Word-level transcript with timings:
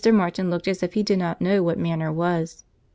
Martin 0.11 0.49
looked 0.49 0.67
as 0.67 0.81
if 0.81 0.95
he 0.95 1.03
did 1.03 1.19
not 1.19 1.41
know 1.41 1.61
what 1.61 1.77
manner 1.77 2.11
was. 2.11 2.63